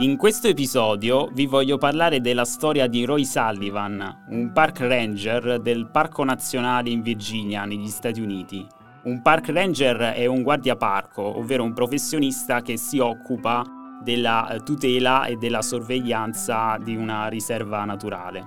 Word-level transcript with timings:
In 0.00 0.16
questo 0.16 0.46
episodio 0.46 1.28
vi 1.32 1.46
voglio 1.46 1.76
parlare 1.76 2.20
della 2.20 2.44
storia 2.44 2.86
di 2.86 3.04
Roy 3.04 3.24
Sullivan, 3.24 4.26
un 4.28 4.52
park 4.52 4.78
ranger 4.78 5.60
del 5.60 5.88
Parco 5.90 6.22
Nazionale 6.22 6.90
in 6.90 7.02
Virginia, 7.02 7.64
negli 7.64 7.88
Stati 7.88 8.20
Uniti. 8.20 8.64
Un 9.02 9.20
park 9.22 9.48
ranger 9.48 10.14
è 10.14 10.24
un 10.26 10.42
guardiaparco, 10.42 11.38
ovvero 11.38 11.64
un 11.64 11.72
professionista 11.72 12.62
che 12.62 12.76
si 12.76 13.00
occupa 13.00 13.64
della 14.00 14.48
eh, 14.50 14.62
tutela 14.62 15.24
e 15.24 15.34
della 15.34 15.62
sorveglianza 15.62 16.78
di 16.80 16.94
una 16.94 17.26
riserva 17.26 17.84
naturale. 17.84 18.46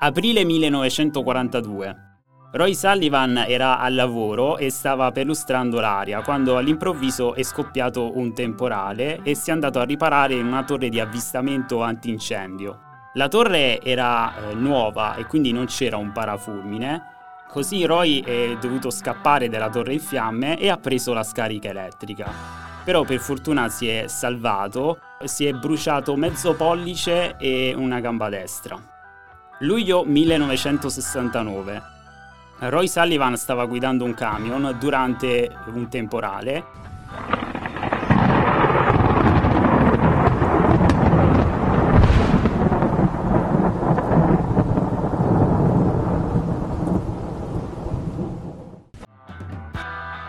Aprile 0.00 0.44
1942. 0.44 2.13
Roy 2.54 2.72
Sullivan 2.76 3.46
era 3.48 3.80
al 3.80 3.96
lavoro 3.96 4.58
e 4.58 4.70
stava 4.70 5.10
perlustrando 5.10 5.80
l'aria 5.80 6.22
quando 6.22 6.56
all'improvviso 6.56 7.34
è 7.34 7.42
scoppiato 7.42 8.16
un 8.16 8.32
temporale 8.32 9.18
e 9.24 9.34
si 9.34 9.50
è 9.50 9.52
andato 9.52 9.80
a 9.80 9.84
riparare 9.84 10.34
in 10.34 10.46
una 10.46 10.62
torre 10.62 10.88
di 10.88 11.00
avvistamento 11.00 11.82
antincendio. 11.82 13.08
La 13.14 13.26
torre 13.26 13.82
era 13.82 14.50
eh, 14.50 14.54
nuova 14.54 15.16
e 15.16 15.26
quindi 15.26 15.50
non 15.50 15.66
c'era 15.66 15.96
un 15.96 16.12
parafulmine, 16.12 17.02
così 17.48 17.84
Roy 17.86 18.22
è 18.22 18.56
dovuto 18.60 18.88
scappare 18.88 19.48
dalla 19.48 19.68
torre 19.68 19.94
in 19.94 20.00
fiamme 20.00 20.56
e 20.56 20.68
ha 20.68 20.76
preso 20.76 21.12
la 21.12 21.24
scarica 21.24 21.70
elettrica. 21.70 22.30
Però 22.84 23.02
per 23.02 23.18
fortuna 23.18 23.68
si 23.68 23.88
è 23.88 24.04
salvato, 24.06 25.00
si 25.24 25.44
è 25.44 25.52
bruciato 25.54 26.14
mezzo 26.14 26.54
pollice 26.54 27.34
e 27.36 27.74
una 27.76 27.98
gamba 27.98 28.28
destra. 28.28 28.80
Luglio 29.58 30.04
1969. 30.04 31.93
Roy 32.58 32.88
Sullivan 32.88 33.36
stava 33.36 33.66
guidando 33.66 34.04
un 34.04 34.14
camion 34.14 34.76
durante 34.78 35.54
un 35.66 35.88
temporale. 35.88 36.64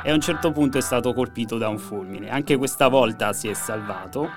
E 0.03 0.11
a 0.11 0.13
un 0.13 0.21
certo 0.21 0.51
punto 0.51 0.77
è 0.77 0.81
stato 0.81 1.13
colpito 1.13 1.57
da 1.57 1.67
un 1.67 1.79
fulmine. 1.79 2.29
Anche 2.29 2.57
questa 2.57 2.89
volta 2.89 3.33
si 3.33 3.47
è 3.47 3.53
salvato. 3.53 4.29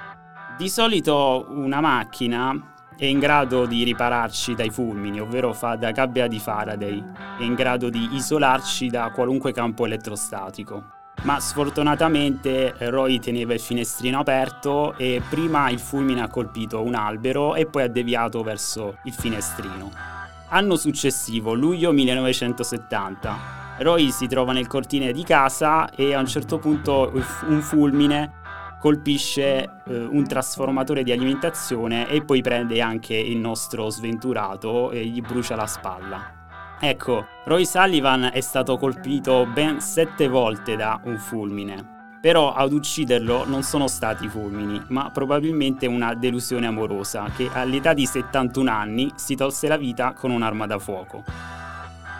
Di 0.56 0.69
solito 0.69 1.47
una 1.50 1.80
macchina 1.80 2.75
è 2.98 3.04
in 3.04 3.20
grado 3.20 3.64
di 3.64 3.84
ripararci 3.84 4.56
dai 4.56 4.70
fulmini, 4.70 5.20
ovvero 5.20 5.52
fa 5.52 5.77
da 5.77 5.92
gabbia 5.92 6.27
di 6.27 6.41
Faraday, 6.41 7.00
è 7.38 7.44
in 7.44 7.55
grado 7.55 7.90
di 7.90 8.08
isolarci 8.14 8.88
da 8.88 9.12
qualunque 9.14 9.52
campo 9.52 9.86
elettrostatico. 9.86 10.96
Ma 11.22 11.38
sfortunatamente 11.38 12.74
Roy 12.77 13.20
teneva 13.20 13.55
il 13.55 13.60
finestrino 13.60 14.18
aperto 14.18 14.96
e 14.96 15.22
prima 15.28 15.70
il 15.70 15.78
fulmine 15.78 16.22
ha 16.22 16.28
colpito 16.28 16.82
un 16.82 16.96
albero 16.96 17.55
e 17.55 17.66
poi 17.66 17.84
ha 17.84 17.88
deviato 17.88 18.42
verso 18.42 18.98
il 19.05 19.12
finestrino. 19.12 19.92
Anno 20.48 20.74
successivo, 20.77 21.55
luglio 21.55 21.92
1970, 21.92 23.77
Roy 23.78 24.10
si 24.10 24.27
trova 24.27 24.52
nel 24.52 24.66
cortile 24.66 25.12
di 25.12 25.22
casa 25.22 25.88
e 25.90 26.14
a 26.14 26.18
un 26.18 26.27
certo 26.27 26.58
punto 26.58 27.12
un 27.46 27.60
fulmine 27.60 28.33
colpisce 28.78 29.82
eh, 29.86 30.04
un 30.04 30.26
trasformatore 30.26 31.02
di 31.02 31.12
alimentazione 31.12 32.08
e 32.08 32.24
poi 32.24 32.40
prende 32.42 32.80
anche 32.80 33.14
il 33.14 33.38
nostro 33.38 33.90
sventurato 33.90 34.90
e 34.90 35.04
gli 35.04 35.20
brucia 35.20 35.56
la 35.56 35.66
spalla. 35.66 36.36
Ecco, 36.80 37.26
Roy 37.44 37.66
Sullivan 37.66 38.30
è 38.32 38.40
stato 38.40 38.76
colpito 38.76 39.46
ben 39.52 39.80
sette 39.80 40.28
volte 40.28 40.76
da 40.76 41.00
un 41.04 41.18
fulmine. 41.18 41.96
Però 42.20 42.52
ad 42.52 42.72
ucciderlo 42.72 43.46
non 43.46 43.62
sono 43.62 43.86
stati 43.86 44.28
fulmini, 44.28 44.83
ma 44.88 45.11
probabilmente 45.11 45.86
una 45.86 46.14
delusione 46.14 46.67
amorosa 46.67 47.30
che 47.36 47.48
all'età 47.52 47.94
di 47.94 48.06
71 48.06 48.70
anni 48.70 49.12
si 49.14 49.36
tolse 49.36 49.68
la 49.68 49.77
vita 49.77 50.12
con 50.12 50.30
un'arma 50.30 50.67
da 50.67 50.78
fuoco. 50.78 51.58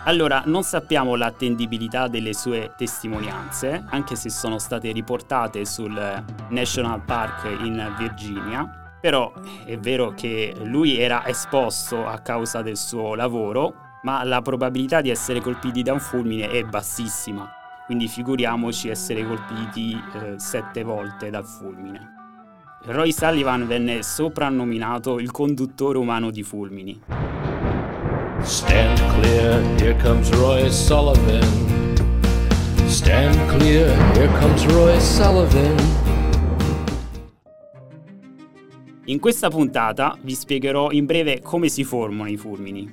Allora, 0.05 0.43
non 0.45 0.63
sappiamo 0.63 1.15
l'attendibilità 1.15 2.07
delle 2.07 2.33
sue 2.33 2.73
testimonianze, 2.77 3.83
anche 3.89 4.15
se 4.15 4.29
sono 4.29 4.57
state 4.57 4.91
riportate 4.91 5.65
sul 5.65 6.23
National 6.49 7.01
Park 7.01 7.45
in 7.61 7.93
Virginia, 7.97 8.97
però 8.99 9.31
è 9.65 9.77
vero 9.77 10.13
che 10.15 10.55
lui 10.63 10.97
era 10.97 11.27
esposto 11.27 12.07
a 12.07 12.19
causa 12.19 12.61
del 12.61 12.77
suo 12.77 13.13
lavoro, 13.13 13.73
ma 14.03 14.23
la 14.23 14.41
probabilità 14.41 15.01
di 15.01 15.09
essere 15.09 15.41
colpiti 15.41 15.83
da 15.83 15.93
un 15.93 15.99
fulmine 15.99 16.49
è 16.49 16.63
bassissima, 16.63 17.49
quindi 17.85 18.07
figuriamoci 18.07 18.89
essere 18.89 19.25
colpiti 19.25 19.91
eh, 19.93 20.39
sette 20.39 20.83
volte 20.83 21.29
dal 21.29 21.45
fulmine. 21.45 22.15
Roy 22.85 23.11
Sullivan 23.11 23.67
venne 23.67 24.01
soprannominato 24.01 25.19
il 25.19 25.31
conduttore 25.31 25.97
umano 25.97 26.31
di 26.31 26.43
fulmini. 26.43 27.01
Stand 28.43 28.99
clear, 29.15 29.61
here 29.79 29.95
comes 30.01 30.29
Roy 30.31 30.69
Sullivan. 30.69 31.43
Stand 32.87 33.35
clear, 33.49 33.89
here 34.15 34.29
comes 34.39 34.65
Roy 34.65 34.99
Sullivan. 34.99 35.75
In 39.05 39.19
questa 39.19 39.49
puntata 39.49 40.17
vi 40.21 40.35
spiegherò 40.35 40.91
in 40.91 41.05
breve 41.05 41.41
come 41.41 41.67
si 41.67 41.83
formano 41.83 42.29
i 42.29 42.37
fulmini 42.37 42.89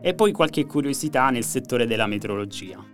e 0.00 0.14
poi 0.14 0.32
qualche 0.32 0.66
curiosità 0.66 1.30
nel 1.30 1.44
settore 1.44 1.86
della 1.86 2.06
meteorologia. 2.06 2.84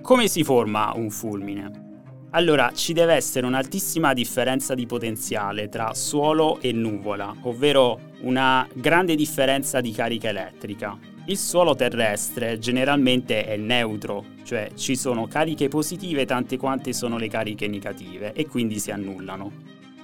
Come 0.00 0.28
si 0.28 0.44
forma 0.44 0.92
un 0.94 1.10
fulmine? 1.10 1.86
Allora, 2.30 2.70
ci 2.74 2.92
deve 2.92 3.14
essere 3.14 3.46
un'altissima 3.46 4.12
differenza 4.12 4.74
di 4.74 4.84
potenziale 4.84 5.68
tra 5.68 5.94
suolo 5.94 6.60
e 6.60 6.72
nuvola, 6.72 7.34
ovvero 7.42 7.98
una 8.20 8.68
grande 8.74 9.14
differenza 9.14 9.80
di 9.80 9.92
carica 9.92 10.28
elettrica. 10.28 11.07
Il 11.28 11.36
suolo 11.36 11.74
terrestre 11.74 12.58
generalmente 12.58 13.44
è 13.44 13.58
neutro, 13.58 14.24
cioè 14.44 14.70
ci 14.74 14.96
sono 14.96 15.26
cariche 15.26 15.68
positive 15.68 16.24
tante 16.24 16.56
quante 16.56 16.94
sono 16.94 17.18
le 17.18 17.28
cariche 17.28 17.68
negative 17.68 18.32
e 18.32 18.46
quindi 18.46 18.78
si 18.78 18.90
annullano. 18.90 19.52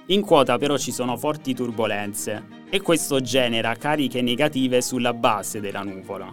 In 0.07 0.21
quota 0.21 0.59
però 0.59 0.77
ci 0.77 0.91
sono 0.91 1.17
forti 1.17 1.55
turbulenze 1.55 2.45
e 2.69 2.79
questo 2.79 3.21
genera 3.21 3.73
cariche 3.73 4.21
negative 4.21 4.83
sulla 4.83 5.15
base 5.15 5.59
della 5.59 5.81
nuvola. 5.81 6.31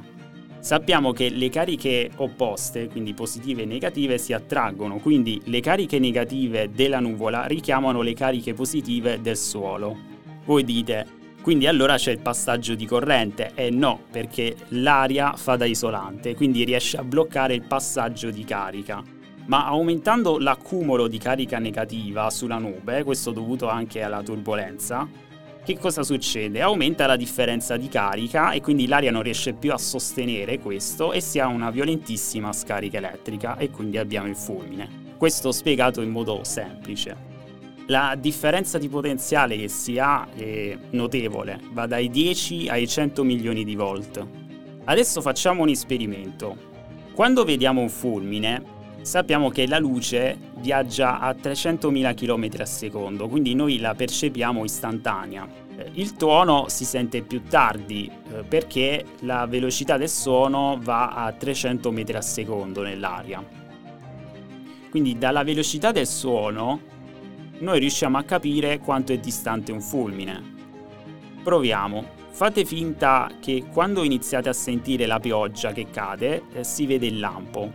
Sappiamo 0.59 1.13
che 1.13 1.31
le 1.31 1.49
cariche 1.49 2.11
opposte, 2.17 2.89
quindi 2.89 3.15
positive 3.15 3.63
e 3.63 3.65
negative, 3.65 4.19
si 4.19 4.35
attraggono, 4.35 4.99
quindi 4.99 5.41
le 5.45 5.61
cariche 5.61 5.99
negative 5.99 6.71
della 6.71 7.01
nuvola 7.01 7.47
richiamano 7.47 8.03
le 8.03 8.13
cariche 8.13 8.53
positive 8.53 9.23
del 9.23 9.39
suolo. 9.39 9.97
Voi 10.45 10.65
dite, 10.65 11.21
quindi 11.43 11.67
allora 11.67 11.97
c'è 11.97 12.13
il 12.13 12.21
passaggio 12.21 12.75
di 12.75 12.87
corrente? 12.87 13.51
Eh 13.55 13.69
no, 13.69 14.05
perché 14.11 14.55
l'aria 14.69 15.35
fa 15.35 15.57
da 15.57 15.65
isolante, 15.65 16.35
quindi 16.35 16.65
riesce 16.65 16.97
a 16.97 17.05
bloccare 17.05 17.55
il 17.55 17.63
passaggio 17.63 18.31
di 18.31 18.45
carica. 18.45 19.03
Ma 19.47 19.67
aumentando 19.67 20.39
l'accumulo 20.39 21.09
di 21.09 21.19
carica 21.19 21.59
negativa 21.59 22.31
sulla 22.31 22.59
nube, 22.59 23.03
questo 23.03 23.33
dovuto 23.33 23.69
anche 23.69 24.03
alla 24.03 24.23
turbolenza, 24.23 25.09
che 25.65 25.79
cosa 25.79 26.03
succede? 26.03 26.61
Aumenta 26.61 27.07
la 27.07 27.17
differenza 27.17 27.77
di 27.77 27.89
carica 27.89 28.53
e 28.53 28.61
quindi 28.61 28.87
l'aria 28.87 29.11
non 29.11 29.23
riesce 29.23 29.53
più 29.53 29.73
a 29.73 29.79
sostenere 29.79 30.59
questo 30.59 31.13
e 31.13 31.21
si 31.21 31.39
ha 31.39 31.47
una 31.47 31.71
violentissima 31.71 32.53
scarica 32.53 32.99
elettrica 32.99 33.57
e 33.57 33.71
quindi 33.71 33.99
abbiamo 33.99 34.29
il 34.29 34.37
fulmine. 34.37 35.15
Questo 35.17 35.53
spiegato 35.53 36.03
in 36.03 36.11
modo 36.11 36.43
semplice. 36.43 37.32
La 37.87 38.15
differenza 38.19 38.79
di 38.79 38.89
potenziale 38.89 39.57
che 39.57 39.69
si 39.69 39.99
ha 39.99 40.29
è 40.35 40.77
notevole, 40.91 41.61
va 41.73 41.87
dai 41.87 42.09
10 42.09 42.69
ai 42.69 42.87
100 42.87 43.25
milioni 43.25 43.65
di 43.65 43.75
volt. 43.75 44.25
Adesso 44.85 45.21
facciamo 45.21 45.63
un 45.63 45.69
esperimento. 45.69 46.71
Quando 47.13 47.45
vediamo 47.45 47.81
un 47.81 47.89
fulmine, 47.89 48.63
sappiamo 49.03 49.51
che 49.51 49.67
la 49.67 49.79
luce 49.79 50.39
viaggia 50.59 51.19
a 51.19 51.33
300.000 51.33 52.15
km 52.15 52.61
al 52.61 52.69
secondo, 52.69 53.29
quindi 53.29 53.55
noi 53.55 53.79
la 53.79 53.95
percepiamo 53.95 54.65
istantanea. 54.65 55.47
Eh, 55.77 55.91
il 55.95 56.15
tuono 56.15 56.67
si 56.69 56.85
sente 56.85 57.23
più 57.23 57.43
tardi 57.43 58.09
eh, 58.09 58.45
perché 58.45 59.05
la 59.21 59.47
velocità 59.47 59.97
del 59.97 60.09
suono 60.09 60.79
va 60.81 61.15
a 61.15 61.33
300 61.33 61.91
metri 61.91 62.15
al 62.15 62.25
secondo 62.25 62.83
nell'aria. 62.83 63.45
Quindi 64.89 65.19
dalla 65.19 65.43
velocità 65.43 65.91
del 65.91 66.07
suono 66.07 66.92
noi 67.63 67.79
riusciamo 67.79 68.19
a 68.19 68.25
capire 68.25 68.81
quanto 68.81 69.13
è 69.13 69.19
distante 69.19 69.71
un 69.73 69.81
fulmine. 69.81 70.43
Proviamo. 71.43 72.21
Fate 72.31 72.65
finta 72.65 73.31
che 73.41 73.67
quando 73.71 74.03
iniziate 74.03 74.49
a 74.49 74.53
sentire 74.53 75.07
la 75.07 75.21
pioggia 75.21 75.73
che 75.73 75.87
cade 75.91 76.45
eh, 76.53 76.65
si 76.65 76.87
vede 76.87 77.07
il 77.07 77.21
lampo 77.21 77.71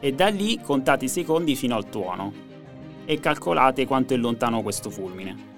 e 0.00 0.12
da 0.12 0.28
lì 0.28 0.58
contate 0.60 1.04
i 1.04 1.08
secondi 1.08 1.54
fino 1.54 1.76
al 1.76 1.88
tuono 1.88 2.32
e 3.04 3.20
calcolate 3.20 3.86
quanto 3.86 4.14
è 4.14 4.16
lontano 4.16 4.62
questo 4.62 4.90
fulmine. 4.90 5.48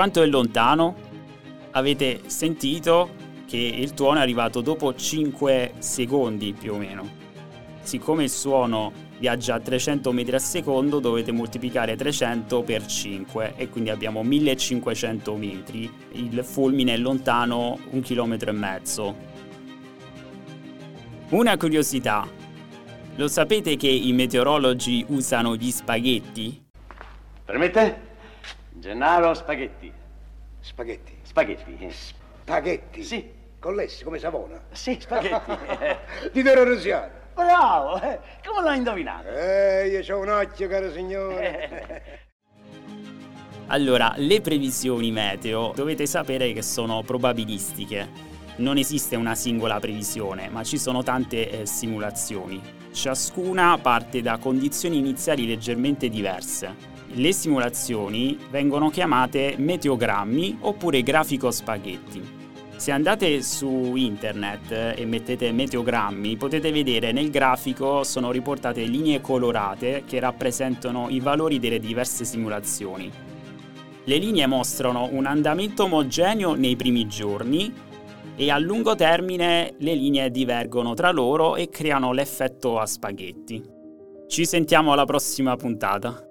Quanto 0.00 0.22
è 0.22 0.26
lontano? 0.26 0.96
avete 1.72 2.22
sentito 2.24 3.10
che 3.46 3.58
il 3.58 3.92
tuono 3.92 4.18
è 4.18 4.22
arrivato 4.22 4.62
dopo 4.62 4.94
5 4.94 5.74
secondi 5.76 6.54
più 6.58 6.72
o 6.72 6.78
meno. 6.78 7.06
Siccome 7.82 8.22
il 8.22 8.30
suono 8.30 8.92
viaggia 9.18 9.56
a 9.56 9.60
300 9.60 10.10
metri 10.12 10.36
al 10.36 10.40
secondo 10.40 11.00
dovete 11.00 11.32
moltiplicare 11.32 11.96
300 11.96 12.62
per 12.62 12.86
5 12.86 13.52
e 13.56 13.68
quindi 13.68 13.90
abbiamo 13.90 14.22
1500 14.22 15.36
metri. 15.36 15.92
Il 16.12 16.42
fulmine 16.44 16.94
è 16.94 16.96
lontano 16.96 17.78
un 17.90 18.00
chilometro 18.00 18.48
e 18.48 18.54
mezzo. 18.54 19.16
Una 21.28 21.58
curiosità, 21.58 22.26
lo 23.16 23.28
sapete 23.28 23.76
che 23.76 23.88
i 23.88 24.14
meteorologi 24.14 25.04
usano 25.08 25.56
gli 25.56 25.70
spaghetti? 25.70 26.68
Permette? 27.44 28.08
Gennaro 28.80 29.34
Spaghetti. 29.34 29.92
Spaghetti. 30.58 31.18
Spaghetti. 31.22 31.90
Spaghetti? 31.90 33.04
Sì. 33.04 33.30
Con 33.58 33.74
l'essi, 33.74 34.04
come 34.04 34.18
Savona? 34.18 34.58
Sì, 34.72 34.96
spaghetti. 34.98 35.52
Di 36.32 36.42
Toro 36.42 36.64
Rosiano. 36.64 37.12
Bravo, 37.34 38.00
eh, 38.00 38.18
come 38.42 38.62
l'hai 38.64 38.78
indovinato? 38.78 39.28
Eh, 39.28 39.88
io 39.88 40.16
ho 40.16 40.20
un 40.20 40.30
occhio, 40.30 40.66
caro 40.66 40.90
signore. 40.90 42.28
Allora, 43.72 44.14
le 44.16 44.40
previsioni 44.40 45.12
meteo 45.12 45.70
dovete 45.76 46.04
sapere 46.04 46.52
che 46.52 46.60
sono 46.60 47.04
probabilistiche. 47.04 48.08
Non 48.56 48.78
esiste 48.78 49.14
una 49.14 49.36
singola 49.36 49.78
previsione, 49.78 50.48
ma 50.48 50.64
ci 50.64 50.76
sono 50.76 51.04
tante 51.04 51.60
eh, 51.60 51.66
simulazioni. 51.66 52.60
Ciascuna 52.90 53.78
parte 53.80 54.22
da 54.22 54.38
condizioni 54.38 54.98
iniziali 54.98 55.46
leggermente 55.46 56.08
diverse. 56.08 56.89
Le 57.12 57.32
simulazioni 57.32 58.38
vengono 58.50 58.88
chiamate 58.88 59.56
meteogrammi 59.58 60.58
oppure 60.60 61.02
grafico 61.02 61.50
spaghetti. 61.50 62.38
Se 62.76 62.92
andate 62.92 63.42
su 63.42 63.94
internet 63.96 64.94
e 64.96 65.04
mettete 65.06 65.50
meteogrammi 65.50 66.36
potete 66.36 66.70
vedere 66.70 67.10
nel 67.10 67.30
grafico 67.30 68.04
sono 68.04 68.30
riportate 68.30 68.84
linee 68.84 69.20
colorate 69.20 70.04
che 70.06 70.20
rappresentano 70.20 71.08
i 71.10 71.18
valori 71.18 71.58
delle 71.58 71.80
diverse 71.80 72.24
simulazioni. 72.24 73.10
Le 74.04 74.16
linee 74.16 74.46
mostrano 74.46 75.08
un 75.10 75.26
andamento 75.26 75.84
omogeneo 75.84 76.54
nei 76.54 76.76
primi 76.76 77.08
giorni 77.08 77.74
e 78.36 78.50
a 78.50 78.58
lungo 78.58 78.94
termine 78.94 79.74
le 79.78 79.94
linee 79.94 80.30
divergono 80.30 80.94
tra 80.94 81.10
loro 81.10 81.56
e 81.56 81.68
creano 81.68 82.12
l'effetto 82.12 82.78
a 82.78 82.86
spaghetti. 82.86 83.62
Ci 84.28 84.46
sentiamo 84.46 84.92
alla 84.92 85.04
prossima 85.04 85.56
puntata. 85.56 86.29